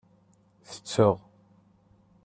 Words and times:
Tetteɣ. 0.69 1.17